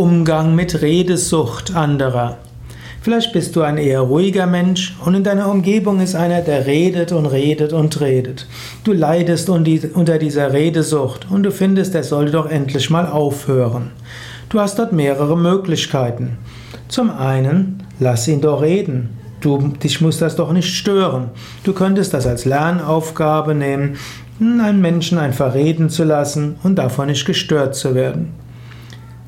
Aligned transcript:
Umgang 0.00 0.54
mit 0.54 0.80
Redesucht 0.80 1.76
anderer. 1.76 2.38
Vielleicht 3.02 3.34
bist 3.34 3.54
du 3.54 3.60
ein 3.60 3.76
eher 3.76 4.00
ruhiger 4.00 4.46
Mensch 4.46 4.96
und 5.04 5.12
in 5.12 5.24
deiner 5.24 5.50
Umgebung 5.50 6.00
ist 6.00 6.14
einer, 6.14 6.40
der 6.40 6.64
redet 6.64 7.12
und 7.12 7.26
redet 7.26 7.74
und 7.74 8.00
redet. 8.00 8.46
Du 8.82 8.94
leidest 8.94 9.50
unter 9.50 10.16
dieser 10.16 10.54
Redesucht 10.54 11.26
und 11.28 11.42
du 11.42 11.52
findest, 11.52 11.94
er 11.94 12.02
sollte 12.02 12.32
doch 12.32 12.48
endlich 12.48 12.88
mal 12.88 13.06
aufhören. 13.06 13.90
Du 14.48 14.58
hast 14.58 14.78
dort 14.78 14.94
mehrere 14.94 15.36
Möglichkeiten. 15.36 16.38
Zum 16.88 17.10
einen, 17.10 17.82
lass 17.98 18.26
ihn 18.26 18.40
doch 18.40 18.62
reden. 18.62 19.10
Du, 19.42 19.58
dich 19.82 20.00
muss 20.00 20.16
das 20.16 20.34
doch 20.34 20.54
nicht 20.54 20.74
stören. 20.74 21.28
Du 21.62 21.74
könntest 21.74 22.14
das 22.14 22.26
als 22.26 22.46
Lernaufgabe 22.46 23.54
nehmen, 23.54 23.98
einen 24.40 24.80
Menschen 24.80 25.18
einfach 25.18 25.52
reden 25.52 25.90
zu 25.90 26.04
lassen 26.04 26.56
und 26.62 26.76
davon 26.76 27.08
nicht 27.08 27.26
gestört 27.26 27.74
zu 27.74 27.94
werden. 27.94 28.39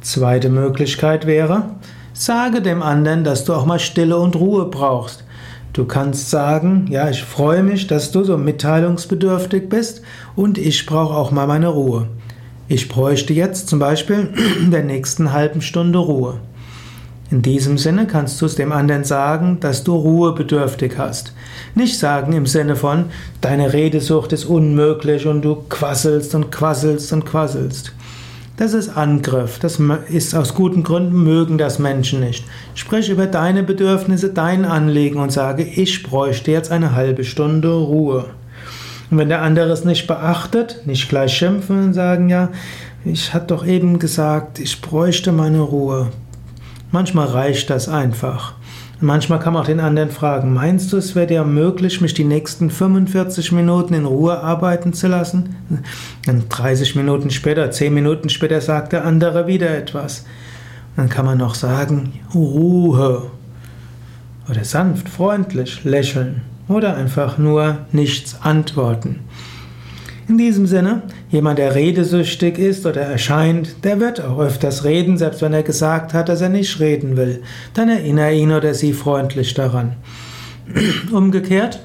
Zweite 0.00 0.48
Möglichkeit 0.48 1.26
wäre, 1.26 1.74
sage 2.14 2.62
dem 2.62 2.82
anderen, 2.82 3.22
dass 3.22 3.44
du 3.44 3.52
auch 3.52 3.66
mal 3.66 3.78
Stille 3.78 4.18
und 4.18 4.34
Ruhe 4.36 4.66
brauchst. 4.66 5.24
Du 5.72 5.84
kannst 5.84 6.30
sagen, 6.30 6.86
ja, 6.90 7.08
ich 7.10 7.22
freue 7.22 7.62
mich, 7.62 7.86
dass 7.86 8.10
du 8.10 8.24
so 8.24 8.36
mitteilungsbedürftig 8.36 9.68
bist 9.68 10.02
und 10.34 10.58
ich 10.58 10.86
brauche 10.86 11.14
auch 11.14 11.30
mal 11.30 11.46
meine 11.46 11.68
Ruhe. 11.68 12.08
Ich 12.66 12.88
bräuchte 12.88 13.32
jetzt 13.32 13.68
zum 13.68 13.78
Beispiel 13.78 14.32
in 14.60 14.70
der 14.70 14.84
nächsten 14.84 15.32
halben 15.32 15.60
Stunde 15.60 15.98
Ruhe. 15.98 16.40
In 17.30 17.42
diesem 17.42 17.78
Sinne 17.78 18.08
kannst 18.08 18.40
du 18.40 18.46
es 18.46 18.56
dem 18.56 18.72
anderen 18.72 19.04
sagen, 19.04 19.58
dass 19.60 19.84
du 19.84 19.94
ruhebedürftig 19.94 20.94
hast. 20.98 21.32
Nicht 21.76 21.98
sagen 21.98 22.32
im 22.32 22.46
Sinne 22.46 22.74
von, 22.74 23.04
deine 23.40 23.72
Redesucht 23.72 24.32
ist 24.32 24.46
unmöglich 24.46 25.26
und 25.26 25.42
du 25.42 25.56
quasselst 25.68 26.34
und 26.34 26.50
quasselst 26.50 27.12
und 27.12 27.24
quasselst. 27.24 27.92
Das 28.60 28.74
ist 28.74 28.94
Angriff. 28.94 29.58
Das 29.58 29.80
ist 30.10 30.34
aus 30.34 30.54
guten 30.54 30.82
Gründen 30.82 31.24
mögen 31.24 31.56
das 31.56 31.78
Menschen 31.78 32.20
nicht. 32.20 32.44
Sprich 32.74 33.08
über 33.08 33.26
deine 33.26 33.62
Bedürfnisse, 33.62 34.34
dein 34.34 34.66
Anliegen 34.66 35.18
und 35.18 35.32
sage, 35.32 35.62
ich 35.62 36.02
bräuchte 36.02 36.50
jetzt 36.50 36.70
eine 36.70 36.94
halbe 36.94 37.24
Stunde 37.24 37.72
Ruhe. 37.72 38.26
Und 39.10 39.16
wenn 39.16 39.30
der 39.30 39.40
andere 39.40 39.70
es 39.70 39.86
nicht 39.86 40.06
beachtet, 40.06 40.82
nicht 40.84 41.08
gleich 41.08 41.32
schimpfen 41.32 41.84
und 41.84 41.94
sagen, 41.94 42.28
ja, 42.28 42.50
ich 43.02 43.32
hatte 43.32 43.46
doch 43.46 43.64
eben 43.64 43.98
gesagt, 43.98 44.58
ich 44.58 44.82
bräuchte 44.82 45.32
meine 45.32 45.60
Ruhe. 45.60 46.08
Manchmal 46.92 47.28
reicht 47.28 47.70
das 47.70 47.88
einfach. 47.88 48.56
Manchmal 49.00 49.38
kann 49.38 49.52
man 49.52 49.62
auch 49.62 49.66
den 49.66 49.80
anderen 49.80 50.10
fragen, 50.10 50.52
meinst 50.52 50.92
du, 50.92 50.96
es 50.96 51.14
wäre 51.14 51.26
dir 51.26 51.44
möglich, 51.44 52.00
mich 52.00 52.14
die 52.14 52.24
nächsten 52.24 52.70
45 52.70 53.52
Minuten 53.52 53.94
in 53.94 54.04
Ruhe 54.04 54.38
arbeiten 54.40 54.92
zu 54.92 55.08
lassen? 55.08 55.56
Dann 56.26 56.48
30 56.48 56.96
Minuten 56.96 57.30
später, 57.30 57.70
10 57.70 57.92
Minuten 57.92 58.28
später 58.28 58.60
sagt 58.60 58.92
der 58.92 59.04
andere 59.04 59.46
wieder 59.46 59.76
etwas. 59.76 60.24
Dann 60.96 61.08
kann 61.08 61.24
man 61.24 61.38
noch 61.38 61.54
sagen, 61.54 62.20
Ruhe. 62.34 63.30
Oder 64.48 64.64
sanft, 64.64 65.08
freundlich 65.08 65.84
lächeln. 65.84 66.42
Oder 66.68 66.96
einfach 66.96 67.38
nur 67.38 67.78
nichts 67.92 68.36
antworten. 68.42 69.20
In 70.28 70.38
diesem 70.38 70.66
Sinne, 70.66 71.02
jemand, 71.30 71.58
der 71.58 71.74
redesüchtig 71.74 72.58
ist 72.58 72.86
oder 72.86 73.02
erscheint, 73.02 73.84
der 73.84 74.00
wird 74.00 74.20
auch 74.20 74.38
öfters 74.38 74.84
reden, 74.84 75.16
selbst 75.16 75.42
wenn 75.42 75.52
er 75.52 75.62
gesagt 75.62 76.14
hat, 76.14 76.28
dass 76.28 76.40
er 76.40 76.48
nicht 76.48 76.80
reden 76.80 77.16
will. 77.16 77.42
Dann 77.74 77.88
erinnere 77.88 78.34
ihn 78.34 78.52
oder 78.52 78.74
sie 78.74 78.92
freundlich 78.92 79.54
daran. 79.54 79.94
Umgekehrt, 81.12 81.80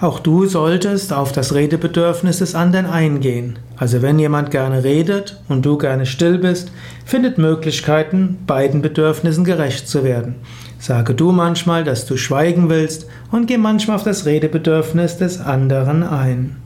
auch 0.00 0.18
du 0.18 0.46
solltest 0.46 1.12
auf 1.12 1.32
das 1.32 1.54
Redebedürfnis 1.54 2.38
des 2.38 2.54
anderen 2.54 2.86
eingehen. 2.86 3.58
Also 3.76 4.00
wenn 4.00 4.18
jemand 4.18 4.50
gerne 4.50 4.82
redet 4.82 5.42
und 5.48 5.66
du 5.66 5.76
gerne 5.76 6.06
still 6.06 6.38
bist, 6.38 6.72
findet 7.04 7.36
Möglichkeiten, 7.36 8.38
beiden 8.46 8.80
Bedürfnissen 8.80 9.44
gerecht 9.44 9.88
zu 9.88 10.02
werden. 10.02 10.36
Sage 10.78 11.14
du 11.14 11.32
manchmal, 11.32 11.84
dass 11.84 12.06
du 12.06 12.16
schweigen 12.16 12.70
willst 12.70 13.06
und 13.30 13.46
geh 13.46 13.58
manchmal 13.58 13.96
auf 13.96 14.04
das 14.04 14.24
Redebedürfnis 14.24 15.18
des 15.18 15.38
anderen 15.38 16.02
ein. 16.02 16.56